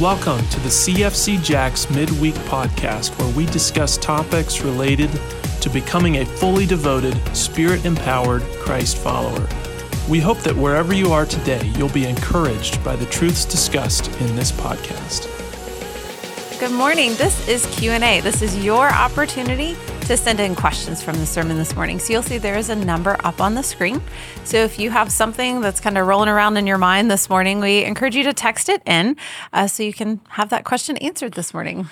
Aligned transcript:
Welcome 0.00 0.48
to 0.48 0.60
the 0.60 0.70
CFC 0.70 1.44
Jacks 1.44 1.90
Midweek 1.90 2.32
Podcast, 2.46 3.18
where 3.18 3.36
we 3.36 3.44
discuss 3.44 3.98
topics 3.98 4.62
related 4.62 5.10
to 5.60 5.68
becoming 5.68 6.16
a 6.16 6.24
fully 6.24 6.64
devoted, 6.64 7.14
spirit 7.36 7.84
empowered 7.84 8.40
Christ 8.62 8.96
follower. 8.96 9.46
We 10.08 10.18
hope 10.18 10.38
that 10.38 10.56
wherever 10.56 10.94
you 10.94 11.12
are 11.12 11.26
today, 11.26 11.70
you'll 11.76 11.90
be 11.90 12.06
encouraged 12.06 12.82
by 12.82 12.96
the 12.96 13.04
truths 13.04 13.44
discussed 13.44 14.06
in 14.22 14.34
this 14.36 14.50
podcast. 14.50 15.39
Good 16.60 16.72
morning. 16.72 17.14
This 17.14 17.48
is 17.48 17.64
Q&A. 17.78 18.20
This 18.20 18.42
is 18.42 18.62
your 18.62 18.90
opportunity 18.92 19.78
to 20.02 20.14
send 20.14 20.40
in 20.40 20.54
questions 20.54 21.02
from 21.02 21.16
the 21.16 21.24
sermon 21.24 21.56
this 21.56 21.74
morning. 21.74 21.98
So 21.98 22.12
you'll 22.12 22.22
see 22.22 22.36
there 22.36 22.58
is 22.58 22.68
a 22.68 22.76
number 22.76 23.16
up 23.24 23.40
on 23.40 23.54
the 23.54 23.62
screen. 23.62 24.02
So 24.44 24.58
if 24.58 24.78
you 24.78 24.90
have 24.90 25.10
something 25.10 25.62
that's 25.62 25.80
kind 25.80 25.96
of 25.96 26.06
rolling 26.06 26.28
around 26.28 26.58
in 26.58 26.66
your 26.66 26.76
mind 26.76 27.10
this 27.10 27.30
morning, 27.30 27.60
we 27.60 27.82
encourage 27.82 28.14
you 28.14 28.24
to 28.24 28.34
text 28.34 28.68
it 28.68 28.82
in 28.84 29.16
uh, 29.54 29.68
so 29.68 29.82
you 29.82 29.94
can 29.94 30.20
have 30.28 30.50
that 30.50 30.64
question 30.64 30.98
answered 30.98 31.32
this 31.32 31.54
morning. 31.54 31.88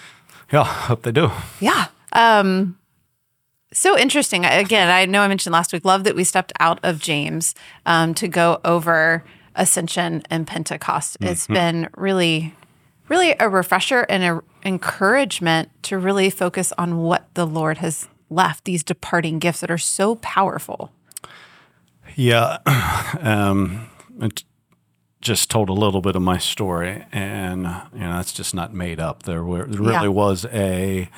Yeah, 0.53 0.65
hope 0.65 1.03
they 1.03 1.13
do. 1.13 1.31
Yeah. 1.61 1.87
Um, 2.13 2.79
so 3.73 3.97
interesting. 3.97 4.45
Again, 4.45 4.91
I 4.91 5.07
know 5.07 5.23
I 5.23 5.29
mentioned 5.29 5.55
last 5.55 5.73
week, 5.73 5.87
love 5.87 6.05
that 6.05 6.15
we 6.15 6.25
stepped 6.25 6.53
out 6.61 6.79
of 6.83 7.01
James 7.01 7.55
um, 7.87 8.13
to 8.13 8.29
go 8.29 8.61
over 8.67 9.25
Ascension 9.55 10.25
and 10.29 10.47
Pentecost. 10.47 11.17
It's 11.23 11.47
been 11.47 11.89
really, 11.97 12.55
really 13.09 13.35
a 13.41 13.49
refresher 13.49 14.05
and 14.11 14.23
an 14.23 14.41
encouragement 14.65 15.71
to 15.85 15.99
really 15.99 16.31
focus 16.31 16.73
on 16.79 16.99
what 16.99 17.33
the 17.35 17.47
Lord 17.47 17.79
has 17.79 18.09
left, 18.31 18.65
these 18.65 18.83
departing 18.83 19.39
gifts 19.39 19.61
that 19.61 19.71
are 19.71 19.79
so 19.79 20.17
powerful. 20.17 20.93
Yeah, 22.17 22.59
um, 23.21 23.89
it 24.21 24.45
just 25.21 25.51
told 25.51 25.69
a 25.69 25.73
little 25.73 26.01
bit 26.01 26.17
of 26.17 26.23
my 26.23 26.39
story, 26.39 27.05
and 27.13 27.63
you 27.93 28.01
know 28.01 28.13
that's 28.17 28.33
just 28.33 28.55
not 28.55 28.73
made 28.75 29.01
up. 29.01 29.25
There, 29.25 29.45
were, 29.45 29.65
there 29.67 29.81
really 29.81 29.93
Yeah. 29.93 30.09
was 30.09 30.45
a 30.47 31.09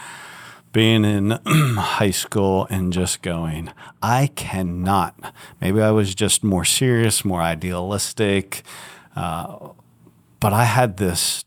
being 0.72 1.04
in 1.04 1.30
high 1.46 2.10
school 2.12 2.66
and 2.70 2.92
just 2.92 3.22
going, 3.22 3.70
I 4.02 4.28
cannot. 4.36 5.34
Maybe 5.60 5.82
I 5.82 5.90
was 5.90 6.14
just 6.14 6.44
more 6.44 6.64
serious, 6.64 7.24
more 7.24 7.40
idealistic, 7.42 8.62
uh, 9.16 9.70
but 10.38 10.52
I 10.52 10.64
had 10.64 10.96
this 10.98 11.44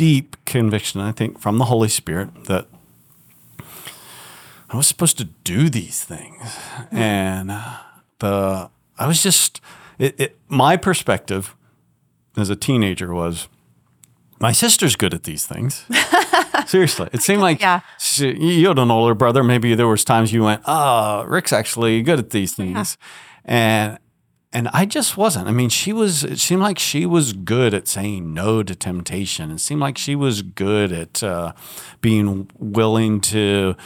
deep 0.00 0.36
conviction, 0.46 0.98
I 0.98 1.12
think, 1.12 1.38
from 1.38 1.58
the 1.58 1.66
Holy 1.66 1.88
Spirit 1.88 2.46
that 2.46 2.66
I 4.70 4.76
was 4.78 4.86
supposed 4.86 5.18
to 5.18 5.24
do 5.44 5.68
these 5.68 6.02
things, 6.04 6.56
and 6.90 7.50
uh, 7.50 7.76
the 8.20 8.70
I 8.98 9.06
was 9.06 9.22
just 9.22 9.60
it, 9.98 10.18
it, 10.18 10.38
my 10.48 10.76
perspective 10.78 11.54
as 12.36 12.48
a 12.50 12.56
teenager 12.56 13.12
was 13.12 13.48
my 14.38 14.52
sister's 14.52 14.96
good 14.96 15.12
at 15.12 15.24
these 15.24 15.44
things. 15.46 15.84
Seriously, 16.66 17.08
it 17.12 17.20
seemed 17.20 17.42
like 17.42 17.60
Yeah. 17.60 17.80
she, 17.98 18.30
you 18.38 18.68
had 18.68 18.78
an 18.78 18.90
older 18.90 19.14
brother. 19.14 19.42
Maybe 19.44 19.74
there 19.74 19.88
was 19.88 20.02
times 20.04 20.32
you 20.32 20.44
went, 20.44 20.62
"Oh, 20.66 21.24
Rick's 21.24 21.52
actually 21.52 22.00
good 22.02 22.18
at 22.18 22.30
these 22.30 22.54
things," 22.54 22.96
and 23.44 23.98
and 24.52 24.68
I 24.72 24.84
just 24.84 25.16
wasn't. 25.16 25.46
I 25.48 25.52
mean, 25.52 25.68
she 25.68 25.92
was. 25.92 26.24
It 26.24 26.40
seemed 26.40 26.62
like 26.62 26.78
she 26.78 27.06
was 27.06 27.32
good 27.32 27.72
at 27.72 27.86
saying 27.86 28.34
no 28.34 28.62
to 28.62 28.74
temptation. 28.74 29.50
It 29.50 29.60
seemed 29.60 29.80
like 29.80 29.96
she 29.96 30.16
was 30.16 30.42
good 30.42 30.92
at 30.92 31.22
uh, 31.22 31.52
being 32.00 32.50
willing 32.58 33.20
to 33.22 33.76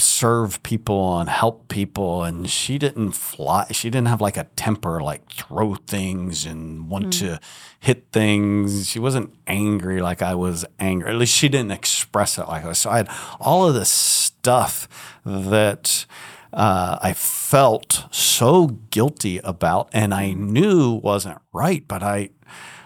serve 0.00 0.62
people 0.62 1.18
and 1.18 1.28
help 1.28 1.68
people 1.68 2.24
and 2.24 2.48
she 2.48 2.78
didn't 2.78 3.12
fly 3.12 3.66
she 3.70 3.90
didn't 3.90 4.08
have 4.08 4.20
like 4.20 4.36
a 4.36 4.44
temper 4.56 5.00
like 5.00 5.30
throw 5.30 5.74
things 5.74 6.46
and 6.46 6.88
want 6.88 7.12
to 7.12 7.38
hit 7.78 8.06
things 8.10 8.88
she 8.88 8.98
wasn't 8.98 9.32
angry 9.46 10.00
like 10.00 10.22
i 10.22 10.34
was 10.34 10.64
angry 10.78 11.10
at 11.10 11.16
least 11.16 11.34
she 11.34 11.48
didn't 11.48 11.70
express 11.70 12.38
it 12.38 12.48
like 12.48 12.64
I 12.64 12.68
was. 12.68 12.78
so 12.78 12.90
i 12.90 12.96
had 12.98 13.10
all 13.38 13.68
of 13.68 13.74
this 13.74 13.90
stuff 13.90 14.88
that 15.24 16.06
uh, 16.52 16.98
i 17.02 17.12
felt 17.12 18.04
so 18.10 18.66
guilty 18.90 19.38
about 19.38 19.88
and 19.92 20.12
i 20.12 20.32
knew 20.32 20.92
wasn't 20.92 21.38
right 21.52 21.86
but 21.88 22.02
i 22.02 22.30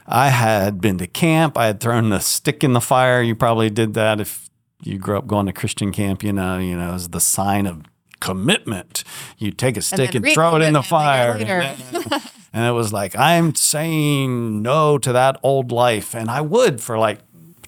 I 0.07 0.29
had 0.29 0.83
been 0.83 0.99
to 0.99 1.07
camp. 1.07 1.57
I 1.57 1.65
had 1.65 1.81
thrown 1.81 2.11
the 2.11 2.19
stick 2.19 2.63
in 2.63 2.75
the 2.75 2.81
fire. 2.83 3.23
You 3.23 3.35
probably 3.35 3.71
did 3.71 3.95
that 3.95 4.21
if 4.21 4.51
you 4.83 4.99
grew 4.99 5.17
up 5.17 5.27
going 5.27 5.47
to 5.47 5.53
Christian 5.53 5.93
camp. 5.93 6.23
You 6.23 6.33
know, 6.33 6.59
you 6.59 6.77
know, 6.77 6.93
as 6.93 7.09
the 7.09 7.21
sign 7.21 7.67
of 7.67 7.85
commitment. 8.25 9.05
You 9.39 9.51
take 9.51 9.77
a 9.77 9.83
stick 9.83 10.13
then 10.13 10.25
and, 10.25 10.35
throw 10.35 10.57
it 10.57 10.63
in 10.63 10.73
the 10.73 10.83
fire. 10.83 11.33
and 12.53 12.67
it 12.67 12.73
was 12.73 12.93
like 12.93 13.17
I'm 13.17 13.55
saying 13.55 14.63
no 14.63 14.99
to 14.99 15.13
that 15.13 15.39
old 15.43 15.71
life, 15.71 16.15
and 16.15 16.31
I 16.31 16.41
would 16.41 16.81
for 16.81 16.99
like 16.99 17.21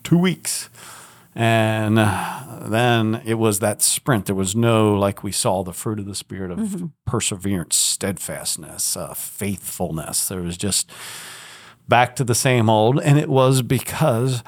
two 0.03 0.19
weeks. 0.19 0.69
And 1.39 1.99
uh, 1.99 2.61
then 2.63 3.21
it 3.27 3.35
was 3.35 3.59
that 3.59 3.83
sprint. 3.83 4.25
There 4.25 4.35
was 4.35 4.57
no, 4.57 4.95
like 4.95 5.23
we 5.23 5.33
saw, 5.33 5.63
the 5.63 5.75
fruit 5.75 5.99
of 5.99 6.07
the 6.07 6.15
spirit 6.15 6.51
of 6.51 6.91
perseverance, 7.05 7.77
steadfastness, 7.77 8.97
uh, 8.97 9.13
faithfulness. 9.13 10.29
There 10.29 10.41
was 10.41 10.57
just 10.57 10.91
back 11.87 12.17
to 12.17 12.25
the 12.25 12.35
same 12.35 12.71
old. 12.71 13.01
And 13.01 13.19
it 13.19 13.29
was 13.29 13.61
because 13.61 14.43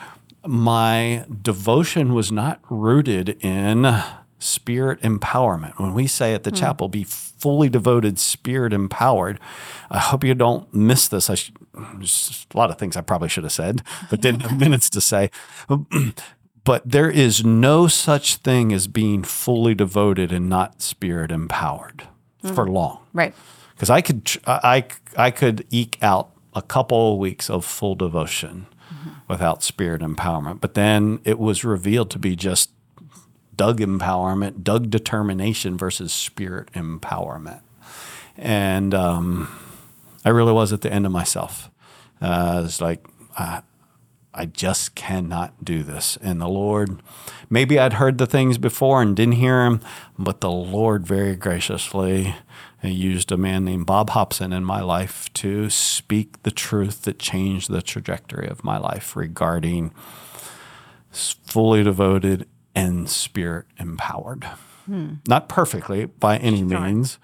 my 0.47 1.27
devotion 1.43 2.15
was 2.15 2.33
not 2.33 2.61
rooted 2.71 3.37
in 3.45 4.03
spirit 4.39 5.01
empowerment. 5.03 5.79
When 5.79 5.95
we 5.95 6.07
say 6.07 6.33
at 6.33 6.45
the 6.45 6.51
chapel, 6.53 6.89
be 6.89 7.05
fully 7.05 7.69
devoted, 7.69 8.19
spirit 8.19 8.73
empowered, 8.73 9.41
I 9.91 9.99
hope 9.99 10.25
you 10.25 10.35
don't 10.35 10.73
miss 10.73 11.09
this. 11.09 11.29
I 11.29 11.35
sh- 11.35 11.53
there's 11.97 12.47
a 12.53 12.57
lot 12.57 12.71
of 12.71 12.79
things 12.79 12.97
I 12.97 13.01
probably 13.01 13.29
should 13.29 13.45
have 13.45 13.53
said, 13.53 13.83
but 14.11 14.21
didn't 14.21 14.43
have 14.43 14.59
minutes 14.61 14.89
to 14.91 15.01
say. 15.01 15.31
But 16.69 16.83
there 16.85 17.11
is 17.11 17.43
no 17.47 17.87
such 17.87 18.37
thing 18.37 18.75
as 18.75 18.89
being 18.89 19.23
fully 19.23 19.75
devoted 19.75 20.31
and 20.33 20.51
not 20.51 20.83
spirit 20.83 21.33
empowered 21.33 22.07
for 22.43 22.69
long. 22.69 22.99
Right. 23.15 23.35
because 23.75 23.89
I 23.89 24.03
could 24.03 24.31
I 24.47 24.85
I 25.17 25.31
could 25.31 25.67
eke 25.71 25.97
out 26.03 26.29
a 26.55 26.61
couple 26.61 27.15
of 27.15 27.19
weeks 27.19 27.49
of 27.49 27.65
full 27.65 27.95
devotion 27.95 28.67
without 29.29 29.63
spirit 29.63 30.03
empowerment, 30.03 30.61
but 30.61 30.75
then 30.75 31.21
it 31.25 31.39
was 31.39 31.65
revealed 31.65 32.11
to 32.11 32.19
be 32.19 32.37
just 32.37 32.71
Doug 33.57 33.81
empowerment, 33.81 34.63
Doug 34.63 34.91
determination 34.91 35.79
versus 35.79 36.13
spirit 36.13 36.71
empowerment, 36.73 37.63
and 38.37 38.93
um, 38.93 39.49
I 40.23 40.29
really 40.29 40.53
was 40.53 40.71
at 40.75 40.83
the 40.83 40.93
end 40.93 41.07
of 41.07 41.13
myself. 41.13 41.71
Uh, 42.21 42.65
it's 42.67 42.83
like 42.83 43.07
I, 43.39 43.63
I 44.39 44.47
just 44.47 44.95
cannot 44.95 45.65
do 45.65 45.83
this. 45.83 46.17
And 46.23 46.41
the 46.41 46.47
Lord, 46.47 47.03
maybe 47.51 47.77
I'd 47.77 47.95
heard 47.95 48.19
the 48.19 48.27
things 48.27 48.57
before 48.57 49.03
and 49.03 49.17
didn't 49.17 49.35
hear 49.35 49.67
him, 49.67 49.81
but 50.17 50.41
the 50.41 50.51
Lord 50.51 51.05
very 51.05 51.35
graciously 51.35 52.37
used 52.81 53.33
a 53.33 53.37
man 53.37 53.65
named 53.65 53.87
Bob 53.87 54.11
Hobson 54.11 54.53
in 54.53 54.65
my 54.65 54.81
life 54.81 55.33
to 55.35 55.69
speak 55.71 56.41
the 56.45 56.53
truth 56.53 57.03
that 57.03 57.19
changed 57.19 57.69
the 57.69 57.83
trajectory 57.83 58.47
of 58.47 58.63
my 58.63 58.79
life 58.79 59.17
regarding 59.17 59.91
fully 61.11 61.83
devoted 61.83 62.47
and 62.77 63.11
spirit 63.11 63.67
empowered. 63.77 64.45
Hmm. 64.87 65.15
Not 65.27 65.49
perfectly 65.49 66.05
by 66.05 66.37
any 66.37 66.63
means. 66.63 67.19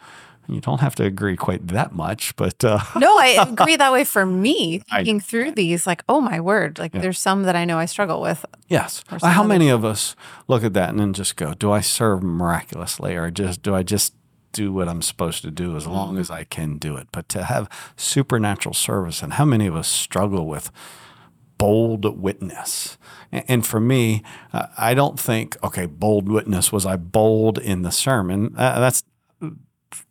You 0.46 0.60
don't 0.60 0.80
have 0.80 0.94
to 0.96 1.04
agree 1.04 1.36
quite 1.36 1.68
that 1.68 1.92
much, 1.94 2.36
but 2.36 2.62
uh, 2.64 2.78
No, 2.96 3.16
I 3.18 3.46
agree 3.48 3.76
that 3.76 3.92
way 3.92 4.04
for 4.04 4.26
me, 4.26 4.82
I- 4.90 4.96
thinking 4.98 5.20
through 5.20 5.52
these, 5.52 5.86
like, 5.86 6.02
oh 6.08 6.20
my 6.20 6.40
word, 6.40 6.78
like 6.78 6.92
there's 6.92 7.18
some 7.18 7.44
that 7.44 7.56
I 7.56 7.64
know 7.64 7.78
I 7.78 7.86
struggle 7.86 8.20
with. 8.20 8.44
Yes. 8.68 9.02
How 9.22 9.42
many 9.42 9.68
of 9.68 9.84
us 9.84 10.14
look 10.48 10.62
at 10.64 10.74
that 10.74 10.90
and 10.90 10.98
then 11.00 11.12
just 11.12 11.36
go, 11.36 11.54
do 11.54 11.70
I 11.72 11.80
serve 11.80 12.22
miraculously 12.22 13.14
or 13.16 13.30
just 13.30 13.62
do 13.62 13.74
I 13.74 13.82
just 13.82 14.14
do 14.52 14.72
what 14.72 14.88
I'm 14.88 15.02
supposed 15.02 15.42
to 15.42 15.50
do 15.50 15.76
as 15.76 15.86
long 15.86 16.18
as 16.18 16.30
I 16.30 16.44
can 16.44 16.78
do 16.78 16.96
it? 16.96 17.08
But 17.10 17.28
to 17.30 17.44
have 17.44 17.68
supernatural 17.96 18.74
service 18.74 19.22
and 19.22 19.34
how 19.34 19.44
many 19.44 19.66
of 19.66 19.74
us 19.74 19.88
struggle 19.88 20.46
with 20.46 20.70
bold 21.58 22.20
witness? 22.20 22.98
And 23.32 23.66
for 23.66 23.80
me, 23.80 24.22
uh, 24.52 24.66
I 24.76 24.94
don't 24.94 25.18
think, 25.18 25.56
okay, 25.62 25.86
bold 25.86 26.28
witness, 26.28 26.70
was 26.70 26.84
I 26.86 26.96
bold 26.96 27.58
in 27.58 27.82
the 27.82 27.90
sermon? 27.90 28.54
Uh, 28.56 28.78
that's 28.80 29.02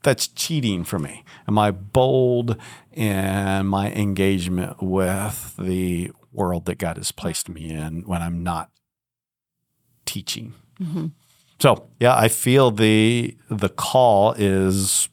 that's 0.04 0.28
cheating 0.28 0.84
for 0.84 1.00
me. 1.00 1.24
Am 1.48 1.58
I 1.58 1.72
bold 1.72 2.58
in 2.92 3.66
my 3.68 3.92
engagement 3.92 4.82
with 4.82 5.56
the 5.58 6.12
world 6.32 6.66
that 6.66 6.78
God 6.78 6.98
has 6.98 7.12
placed 7.12 7.50
me 7.50 7.70
in 7.70 8.02
when 8.04 8.22
I'm 8.22 8.44
not 8.44 8.70
teaching? 10.06 10.54
Mm-hmm. 10.82 11.08
So 11.60 11.88
yeah, 12.00 12.16
I 12.18 12.28
feel 12.28 12.72
the 12.72 13.38
the 13.50 13.70
call 13.70 14.34
is 14.34 15.10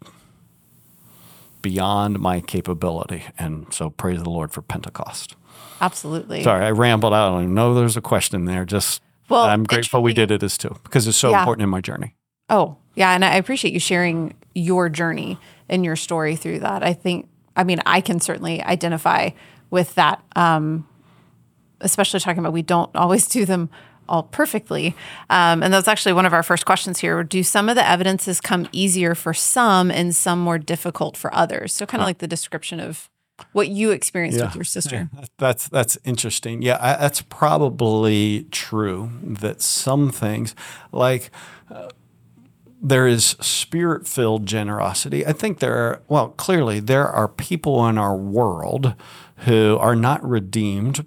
beyond 1.62 2.18
my 2.18 2.40
capability, 2.40 3.24
and 3.38 3.72
so 3.72 3.90
praise 3.90 4.22
the 4.22 4.30
Lord 4.30 4.50
for 4.52 4.62
Pentecost. 4.62 5.36
Absolutely. 5.80 6.42
Sorry, 6.42 6.64
I 6.64 6.70
rambled 6.70 7.14
out. 7.14 7.34
I 7.34 7.44
know 7.46 7.74
there's 7.74 7.96
a 7.96 8.00
question 8.02 8.44
there. 8.46 8.64
Just 8.64 9.00
Well, 9.28 9.42
I'm 9.44 9.64
grateful 9.64 10.02
we 10.02 10.12
did 10.12 10.30
it 10.30 10.42
as 10.42 10.58
too 10.58 10.76
because 10.82 11.06
it's 11.06 11.16
so 11.16 11.30
Yeah. 11.30 11.40
important 11.40 11.62
in 11.62 11.68
my 11.70 11.80
journey. 11.80 12.16
Oh, 12.48 12.76
yeah. 12.94 13.12
And 13.14 13.24
I 13.24 13.36
appreciate 13.36 13.72
you 13.72 13.80
sharing 13.80 14.34
your 14.54 14.88
journey 14.88 15.38
and 15.68 15.84
your 15.84 15.96
story 15.96 16.36
through 16.36 16.60
that. 16.60 16.82
I 16.82 16.92
think, 16.92 17.28
I 17.56 17.64
mean, 17.64 17.80
I 17.86 18.00
can 18.00 18.20
certainly 18.20 18.62
identify 18.62 19.30
with 19.70 19.94
that. 19.94 20.22
Um, 20.36 20.86
especially 21.80 22.20
talking 22.20 22.40
about 22.40 22.52
we 22.52 22.62
don't 22.62 22.94
always 22.94 23.26
do 23.26 23.44
them 23.46 23.70
all 24.08 24.24
perfectly. 24.24 24.94
Um, 25.30 25.62
and 25.62 25.72
that's 25.72 25.88
actually 25.88 26.12
one 26.12 26.26
of 26.26 26.32
our 26.34 26.42
first 26.42 26.66
questions 26.66 26.98
here. 26.98 27.22
Do 27.24 27.42
some 27.42 27.68
of 27.68 27.76
the 27.76 27.88
evidences 27.88 28.40
come 28.40 28.68
easier 28.72 29.14
for 29.14 29.32
some 29.32 29.90
and 29.90 30.14
some 30.14 30.40
more 30.40 30.58
difficult 30.58 31.16
for 31.16 31.32
others? 31.34 31.72
So 31.72 31.86
kind 31.86 32.02
of 32.02 32.06
like 32.06 32.18
the 32.18 32.26
description 32.26 32.80
of 32.80 33.08
what 33.52 33.68
you 33.68 33.92
experienced 33.92 34.38
Yeah. 34.38 34.46
with 34.46 34.56
your 34.56 34.64
sister. 34.64 35.08
That's 35.38 35.68
that's 35.68 35.96
interesting. 36.04 36.60
Yeah, 36.60 36.76
I, 36.80 36.96
that's 36.96 37.22
probably 37.22 38.46
true. 38.50 39.10
That 39.22 39.62
some 39.62 40.10
things, 40.10 40.54
like 40.92 41.30
uh, 41.70 41.88
there 42.82 43.06
is 43.06 43.36
spirit-filled 43.40 44.46
generosity. 44.46 45.26
I 45.26 45.32
think 45.32 45.58
there 45.58 45.74
are. 45.74 46.02
Well, 46.08 46.30
clearly 46.30 46.80
there 46.80 47.06
are 47.06 47.28
people 47.28 47.86
in 47.86 47.98
our 47.98 48.16
world 48.16 48.94
who 49.44 49.76
are 49.78 49.96
not 49.96 50.24
redeemed, 50.24 51.04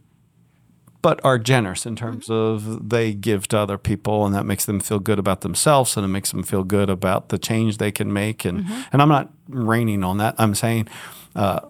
but 1.01 1.19
are 1.25 1.39
generous 1.39 1.85
in 1.85 1.95
terms 1.95 2.27
mm-hmm. 2.27 2.71
of 2.71 2.89
they 2.89 3.13
give 3.13 3.47
to 3.49 3.57
other 3.57 3.77
people, 3.77 4.25
and 4.25 4.35
that 4.35 4.45
makes 4.45 4.65
them 4.65 4.79
feel 4.79 4.99
good 4.99 5.19
about 5.19 5.41
themselves, 5.41 5.97
and 5.97 6.05
it 6.05 6.09
makes 6.09 6.31
them 6.31 6.43
feel 6.43 6.63
good 6.63 6.89
about 6.89 7.29
the 7.29 7.37
change 7.37 7.77
they 7.77 7.91
can 7.91 8.13
make. 8.13 8.45
And 8.45 8.63
mm-hmm. 8.63 8.81
and 8.91 9.01
I'm 9.01 9.09
not 9.09 9.31
raining 9.49 10.03
on 10.03 10.17
that. 10.17 10.35
I'm 10.37 10.55
saying 10.55 10.87
uh, 11.35 11.61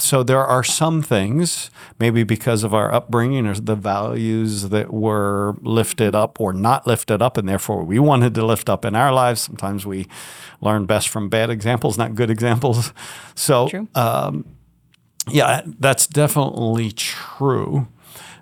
so 0.00 0.22
there 0.22 0.44
are 0.44 0.64
some 0.64 1.02
things, 1.02 1.70
maybe 1.98 2.22
because 2.24 2.64
of 2.64 2.74
our 2.74 2.92
upbringing 2.92 3.46
or 3.46 3.54
the 3.54 3.74
values 3.76 4.70
that 4.70 4.92
were 4.92 5.56
lifted 5.62 6.14
up 6.14 6.40
or 6.40 6.52
not 6.52 6.86
lifted 6.86 7.22
up, 7.22 7.36
and 7.36 7.48
therefore 7.48 7.84
we 7.84 7.98
wanted 7.98 8.34
to 8.34 8.44
lift 8.44 8.68
up 8.68 8.84
in 8.84 8.94
our 8.94 9.12
lives. 9.12 9.40
Sometimes 9.40 9.86
we 9.86 10.06
learn 10.60 10.86
best 10.86 11.08
from 11.08 11.28
bad 11.28 11.50
examples, 11.50 11.98
not 11.98 12.14
good 12.14 12.30
examples. 12.30 12.92
So, 13.34 13.68
True. 13.68 13.88
yeah, 15.28 15.62
that's 15.78 16.06
definitely 16.06 16.90
true 16.92 17.88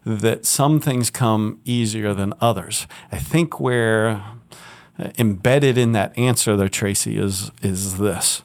that 0.05 0.45
some 0.45 0.81
things 0.81 1.11
come 1.11 1.61
easier 1.65 2.15
than 2.15 2.35
others. 2.41 2.87
I 3.13 3.19
think 3.19 3.61
where 3.61 4.23
uh, 4.99 5.11
embedded 5.19 5.79
in 5.79 5.93
that 5.93 6.17
answer, 6.19 6.57
though, 6.57 6.69
Tracy, 6.69 7.17
is 7.19 7.53
is 7.63 7.99
this 7.99 8.43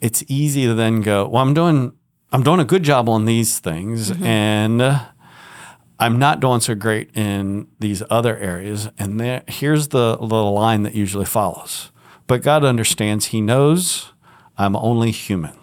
it's 0.00 0.24
easy 0.28 0.66
to 0.66 0.74
then 0.74 1.00
go, 1.02 1.28
well, 1.28 1.42
I'm 1.42 1.54
doing 1.54 1.92
I'm 2.32 2.42
doing 2.42 2.60
a 2.60 2.64
good 2.64 2.82
job 2.84 3.08
on 3.08 3.24
these 3.24 3.58
things 3.58 4.12
and 4.22 4.80
uh, 4.80 5.00
I'm 5.98 6.18
not 6.18 6.40
doing 6.40 6.60
so 6.60 6.74
great 6.74 7.10
in 7.16 7.66
these 7.80 8.02
other 8.08 8.36
areas. 8.36 8.88
And 8.98 9.20
there 9.20 9.42
here's 9.48 9.88
the 9.88 10.16
little 10.16 10.52
line 10.52 10.82
that 10.84 10.94
usually 10.94 11.26
follows. 11.26 11.90
But 12.26 12.42
God 12.42 12.64
understands, 12.64 13.26
He 13.26 13.40
knows 13.40 14.12
I'm 14.56 14.76
only 14.76 15.10
human. 15.10 15.56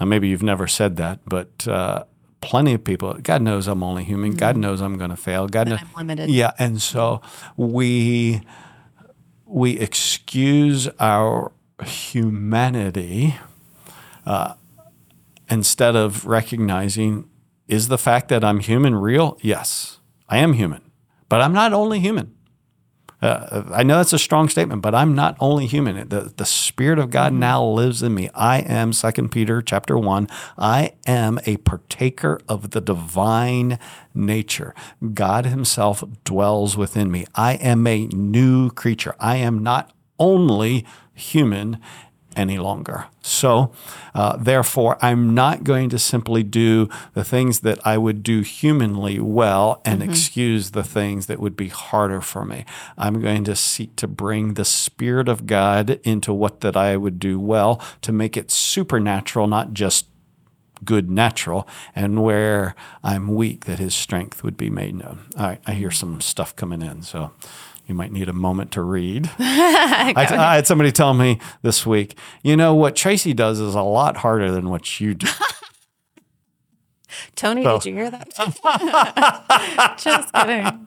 Now 0.00 0.06
maybe 0.06 0.28
you've 0.28 0.42
never 0.42 0.66
said 0.66 0.96
that, 0.96 1.20
but 1.26 1.68
uh, 1.68 2.04
plenty 2.40 2.74
of 2.74 2.82
people, 2.82 3.14
God 3.14 3.42
knows 3.42 3.68
I'm 3.68 3.82
only 3.82 4.04
human. 4.04 4.32
God 4.34 4.56
knows 4.56 4.80
I'm 4.80 4.96
gonna 4.98 5.16
fail. 5.16 5.46
God 5.46 5.68
knows 5.68 5.80
I'm 5.80 5.88
limited. 5.96 6.30
yeah, 6.30 6.52
and 6.58 6.80
so 6.82 7.20
we 7.56 8.40
we 9.46 9.78
excuse 9.78 10.88
our 10.98 11.52
humanity 11.82 13.36
uh, 14.26 14.54
instead 15.48 15.96
of 15.96 16.26
recognizing 16.26 17.28
is 17.66 17.88
the 17.88 17.98
fact 17.98 18.28
that 18.28 18.44
I'm 18.44 18.60
human 18.60 18.94
real? 18.94 19.38
Yes, 19.40 19.98
I 20.28 20.38
am 20.38 20.52
human, 20.54 20.82
but 21.28 21.40
I'm 21.40 21.52
not 21.52 21.72
only 21.72 22.00
human. 22.00 22.34
Uh, 23.22 23.62
I 23.72 23.82
know 23.84 23.96
that's 23.96 24.12
a 24.12 24.18
strong 24.18 24.50
statement, 24.50 24.82
but 24.82 24.94
I'm 24.94 25.14
not 25.14 25.34
only 25.40 25.66
human. 25.66 26.08
The, 26.10 26.32
the 26.36 26.44
Spirit 26.44 26.98
of 26.98 27.10
God 27.10 27.32
now 27.32 27.64
lives 27.64 28.02
in 28.02 28.14
me. 28.14 28.28
I 28.34 28.58
am, 28.58 28.92
Second 28.92 29.30
Peter 29.30 29.62
chapter 29.62 29.96
1, 29.96 30.28
I 30.58 30.92
am 31.06 31.40
a 31.46 31.56
partaker 31.58 32.38
of 32.46 32.72
the 32.72 32.82
divine 32.82 33.78
nature. 34.12 34.74
God 35.14 35.46
himself 35.46 36.04
dwells 36.24 36.76
within 36.76 37.10
me. 37.10 37.24
I 37.34 37.54
am 37.54 37.86
a 37.86 38.08
new 38.08 38.68
creature. 38.70 39.14
I 39.18 39.36
am 39.36 39.62
not 39.62 39.94
only 40.18 40.84
human 41.14 41.78
any 42.36 42.58
longer. 42.58 43.06
So, 43.22 43.72
uh, 44.14 44.36
therefore, 44.36 44.98
I'm 45.00 45.34
not 45.34 45.64
going 45.64 45.88
to 45.90 45.98
simply 45.98 46.42
do 46.42 46.88
the 47.14 47.24
things 47.24 47.60
that 47.60 47.84
I 47.86 47.96
would 47.98 48.22
do 48.22 48.40
humanly 48.40 49.20
well 49.20 49.80
and 49.84 50.02
excuse 50.02 50.70
the 50.70 50.84
things 50.84 51.26
that 51.26 51.40
would 51.40 51.56
be 51.56 51.68
harder 51.68 52.20
for 52.20 52.44
me. 52.44 52.64
I'm 52.98 53.20
going 53.20 53.44
to 53.44 53.56
seek 53.56 53.96
to 53.96 54.08
bring 54.08 54.54
the 54.54 54.64
Spirit 54.64 55.28
of 55.28 55.46
God 55.46 56.00
into 56.02 56.32
what 56.32 56.60
that 56.60 56.76
I 56.76 56.96
would 56.96 57.18
do 57.18 57.38
well 57.38 57.80
to 58.02 58.12
make 58.12 58.36
it 58.36 58.50
supernatural, 58.50 59.46
not 59.46 59.72
just 59.72 60.06
good 60.84 61.10
natural, 61.10 61.66
and 61.94 62.22
where 62.22 62.74
I'm 63.02 63.34
weak, 63.34 63.64
that 63.64 63.78
His 63.78 63.94
strength 63.94 64.42
would 64.42 64.56
be 64.56 64.70
made 64.70 64.96
known. 64.96 65.20
All 65.38 65.46
right, 65.46 65.60
I 65.66 65.72
hear 65.72 65.90
some 65.90 66.20
stuff 66.20 66.54
coming 66.56 66.82
in, 66.82 67.02
so 67.02 67.30
you 67.86 67.94
might 67.94 68.12
need 68.12 68.28
a 68.28 68.32
moment 68.32 68.70
to 68.72 68.82
read. 68.82 69.30
I, 69.38 70.14
I 70.16 70.54
had 70.56 70.66
somebody 70.66 70.90
tell 70.92 71.14
me 71.14 71.38
this 71.62 71.84
week, 71.86 72.16
you 72.42 72.56
know, 72.56 72.74
what 72.74 72.96
Tracy 72.96 73.34
does 73.34 73.60
is 73.60 73.74
a 73.74 73.82
lot 73.82 74.16
harder 74.18 74.50
than 74.50 74.68
what 74.70 75.00
you 75.00 75.14
do. 75.14 75.26
Tony, 77.36 77.62
So- 77.62 77.78
did 77.78 77.86
you 77.90 77.94
hear 77.94 78.10
that? 78.10 78.30
Just 79.98 80.32
kidding. 80.32 80.86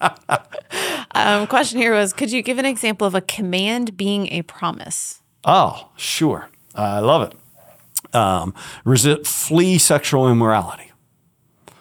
Um, 1.11 1.47
question 1.47 1.79
here 1.79 1.93
was 1.93 2.13
Could 2.13 2.31
you 2.31 2.41
give 2.41 2.57
an 2.57 2.65
example 2.65 3.07
of 3.07 3.15
a 3.15 3.21
command 3.21 3.95
being 3.97 4.31
a 4.33 4.41
promise? 4.43 5.21
oh, 5.45 5.89
sure. 5.95 6.49
I 6.75 6.99
love 6.99 7.31
it. 7.31 8.15
Um, 8.15 8.53
resi- 8.85 9.25
flee 9.25 9.77
sexual 9.77 10.29
immorality. 10.29 10.86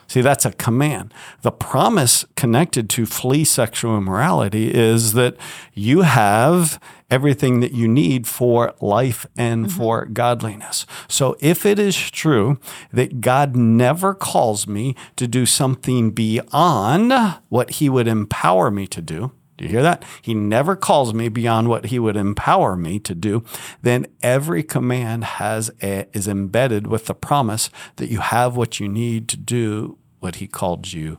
See, 0.07 0.21
that's 0.21 0.45
a 0.45 0.53
command. 0.53 1.13
The 1.43 1.53
promise 1.53 2.25
connected 2.37 2.89
to 2.91 3.07
flee 3.07 3.45
sexual 3.45 3.97
immorality 3.97 4.73
is 4.73 5.13
that 5.15 5.37
you 5.75 6.03
have 6.03 6.81
everything 7.11 7.61
that 7.61 7.73
you 7.73 7.87
need 7.89 8.27
for 8.27 8.75
life 8.81 9.27
and 9.37 9.67
mm-hmm. 9.67 9.77
for 9.77 10.07
godliness. 10.07 10.87
So 11.09 11.37
if 11.41 11.65
it 11.65 11.79
is 11.79 11.97
true 12.11 12.59
that 12.93 13.21
God 13.21 13.55
never 13.57 14.15
calls 14.15 14.67
me 14.67 14.95
to 15.17 15.27
do 15.27 15.47
something 15.47 16.11
beyond 16.11 17.13
what 17.49 17.73
he 17.73 17.89
would 17.89 18.09
empower 18.09 18.71
me 18.71 18.87
to 18.89 19.01
do, 19.01 19.33
do 19.57 19.65
you 19.65 19.71
hear 19.71 19.83
that? 19.83 20.05
He 20.21 20.35
never 20.35 20.77
calls 20.77 21.15
me 21.15 21.29
beyond 21.29 21.69
what 21.69 21.87
he 21.87 21.99
would 21.99 22.17
empower 22.17 22.77
me 22.77 22.99
to 23.01 23.15
do. 23.15 23.43
Then 23.83 24.07
every 24.23 24.63
command 24.63 25.25
has 25.25 25.71
a, 25.83 26.07
is 26.13 26.29
embedded 26.29 26.87
with 26.87 27.07
the 27.07 27.15
promise 27.15 27.71
that 27.97 28.11
you 28.11 28.21
have 28.21 28.57
what 28.57 28.81
you 28.81 28.89
need 28.89 29.29
to 29.29 29.37
do 29.37 29.99
what 30.21 30.37
he 30.37 30.47
called 30.47 30.93
you 30.93 31.19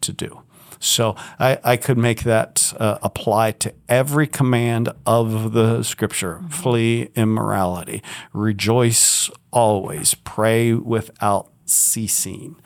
to 0.00 0.12
do. 0.12 0.42
So 0.80 1.16
I, 1.38 1.58
I 1.64 1.76
could 1.76 1.98
make 1.98 2.22
that 2.22 2.72
uh, 2.78 2.98
apply 3.02 3.52
to 3.52 3.74
every 3.88 4.26
command 4.26 4.90
of 5.06 5.52
the 5.52 5.82
scripture 5.82 6.42
flee 6.50 7.10
immorality, 7.14 8.02
rejoice 8.32 9.30
always, 9.50 10.14
pray 10.14 10.72
without 10.72 11.50
ceasing 11.64 12.56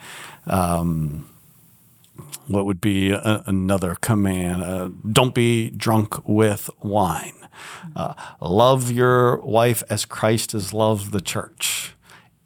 what 2.52 2.66
would 2.66 2.80
be 2.80 3.10
a, 3.10 3.42
another 3.46 3.96
command? 4.00 4.62
Uh, 4.62 4.90
don't 5.10 5.34
be 5.34 5.70
drunk 5.70 6.26
with 6.28 6.70
wine. 6.80 7.34
Uh, 7.94 8.14
love 8.40 8.90
your 8.90 9.38
wife 9.38 9.82
as 9.90 10.04
Christ 10.04 10.52
has 10.52 10.72
loved 10.72 11.12
the 11.12 11.20
church. 11.20 11.94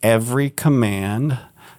Every 0.03 0.51
command 0.51 1.39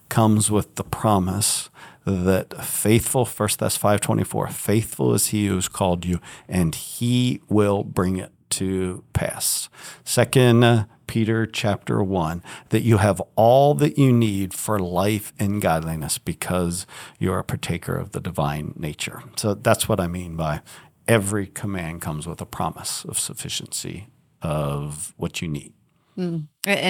comes 0.10 0.50
with 0.50 0.76
the 0.76 0.84
promise 0.84 1.70
that 2.06 2.64
faithful, 2.64 3.26
1 3.26 3.50
Thess 3.50 3.78
5.24, 3.78 4.52
faithful 4.52 5.14
is 5.14 5.28
he 5.28 5.48
who's 5.48 5.68
called 5.68 6.06
you, 6.06 6.22
and 6.48 6.74
he 6.74 7.42
will 7.50 7.84
bring 7.84 8.18
it 8.18 8.32
to 8.52 9.04
pass. 9.12 9.68
Second 10.06 10.88
Peter 11.08 11.46
chapter 11.46 12.04
1, 12.04 12.44
that 12.70 12.82
you 12.82 12.98
have 12.98 13.22
all 13.36 13.74
that 13.76 13.98
you 13.98 14.12
need 14.14 14.54
for 14.54 14.78
life 14.80 15.34
and 15.40 15.62
godliness 15.62 16.18
because 16.18 16.86
you're 17.18 17.40
a 17.40 17.44
partaker 17.44 17.96
of 17.98 18.12
the 18.12 18.20
divine 18.20 18.74
nature. 18.78 19.24
So 19.36 19.54
that's 19.54 19.88
what 19.90 20.00
I 20.00 20.08
mean 20.08 20.36
by 20.36 20.62
every 21.08 21.48
command 21.48 22.02
comes 22.02 22.28
with 22.28 22.42
a 22.42 22.46
promise 22.46 23.06
of 23.06 23.18
sufficiency 23.18 24.08
of 24.42 25.14
what 25.18 25.42
you 25.42 25.48
need. 25.48 25.74
And 26.18 26.48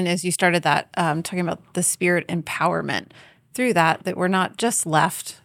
as 0.08 0.24
you 0.24 0.32
started 0.32 0.64
that, 0.64 0.90
um, 0.98 1.22
talking 1.22 1.42
about 1.42 1.74
the 1.74 1.84
spirit 1.84 2.26
empowerment 2.30 3.08
through 3.54 3.74
that, 3.74 4.04
that 4.06 4.16
we're 4.16 4.28
not 4.30 4.58
just 4.58 4.86
left 4.86 5.42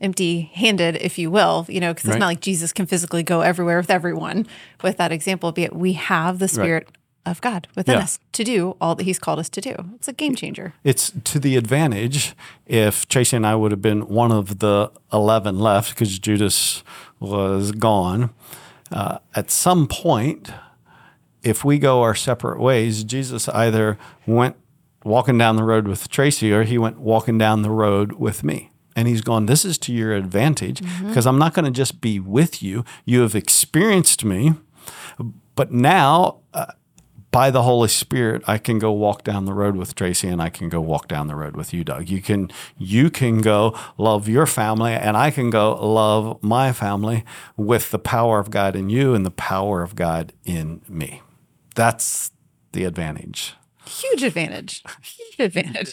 empty 0.00 0.50
handed, 0.54 0.96
if 0.96 1.18
you 1.18 1.30
will, 1.30 1.66
you 1.68 1.78
know, 1.80 1.92
because 1.92 2.06
it's 2.06 2.12
Right. 2.12 2.20
not 2.20 2.26
like 2.28 2.40
Jesus 2.40 2.72
can 2.72 2.86
physically 2.86 3.22
go 3.22 3.42
everywhere 3.42 3.76
with 3.76 3.90
everyone 3.90 4.46
with 4.82 4.96
that 4.96 5.12
example, 5.12 5.52
but 5.52 5.76
we 5.76 5.92
have 5.92 6.38
the 6.38 6.48
spirit 6.48 6.88
of 7.30 7.40
God 7.40 7.68
within 7.76 7.96
Yeah. 7.96 8.02
us 8.04 8.18
to 8.32 8.44
do 8.44 8.76
all 8.80 8.94
that 8.94 9.04
he's 9.04 9.18
called 9.18 9.38
us 9.38 9.48
to 9.50 9.60
do. 9.60 9.74
It's 9.94 10.08
a 10.08 10.12
game 10.12 10.34
changer. 10.34 10.74
It's 10.84 11.12
to 11.24 11.38
the 11.38 11.56
advantage 11.56 12.34
if 12.66 13.06
Tracy 13.08 13.36
and 13.36 13.46
I 13.46 13.54
would 13.54 13.70
have 13.70 13.82
been 13.82 14.08
one 14.08 14.32
of 14.32 14.58
the 14.58 14.90
11 15.12 15.58
left 15.58 15.90
because 15.90 16.18
Judas 16.18 16.82
was 17.18 17.72
gone. 17.72 18.30
Uh, 18.92 19.18
at 19.34 19.50
some 19.50 19.86
point, 19.86 20.50
if 21.42 21.64
we 21.64 21.78
go 21.78 22.02
our 22.02 22.14
separate 22.14 22.60
ways, 22.60 23.04
Jesus 23.04 23.48
either 23.48 23.96
went 24.26 24.56
walking 25.04 25.38
down 25.38 25.56
the 25.56 25.64
road 25.64 25.88
with 25.88 26.08
Tracy 26.10 26.52
or 26.52 26.64
he 26.64 26.76
went 26.76 26.98
walking 26.98 27.38
down 27.38 27.62
the 27.62 27.70
road 27.70 28.12
with 28.12 28.42
me. 28.44 28.70
And 28.96 29.06
he's 29.08 29.22
going, 29.22 29.46
This 29.46 29.64
is 29.64 29.78
to 29.78 29.92
your 29.92 30.12
advantage 30.12 30.82
because 31.06 31.24
I'm 31.26 31.38
not 31.38 31.54
going 31.54 31.64
to 31.64 31.70
just 31.70 32.00
be 32.00 32.18
with 32.20 32.62
you. 32.62 32.84
You 33.06 33.20
have 33.22 33.34
experienced 33.36 34.24
me, 34.24 34.54
but 35.54 35.72
now 35.72 36.39
by 37.30 37.50
the 37.50 37.62
Holy 37.62 37.88
Spirit, 37.88 38.42
I 38.46 38.58
can 38.58 38.78
go 38.78 38.90
walk 38.92 39.22
down 39.24 39.44
the 39.44 39.52
road 39.54 39.76
with 39.76 39.94
Tracy 39.94 40.26
and 40.28 40.42
I 40.42 40.48
can 40.50 40.68
go 40.68 40.80
walk 40.80 41.06
down 41.08 41.28
the 41.28 41.36
road 41.36 41.56
with 41.56 41.72
you, 41.72 41.84
Doug. 41.84 42.08
You 42.08 42.20
can 42.20 42.50
you 42.76 43.08
can 43.10 43.40
go 43.40 43.78
love 43.98 44.28
your 44.28 44.46
family 44.46 44.92
and 44.92 45.16
I 45.16 45.30
can 45.30 45.48
go 45.50 45.74
love 45.74 46.42
my 46.42 46.72
family 46.72 47.24
with 47.56 47.90
the 47.92 47.98
power 48.00 48.38
of 48.40 48.50
God 48.50 48.74
in 48.74 48.90
you 48.90 49.14
and 49.14 49.24
the 49.24 49.30
power 49.30 49.82
of 49.82 49.94
God 49.94 50.32
in 50.44 50.82
me. 50.88 51.22
That's 51.76 52.32
the 52.72 52.84
advantage. 52.84 53.54
Huge 53.86 54.22
advantage. 54.22 54.82
Huge 55.02 55.40
advantage. 55.40 55.92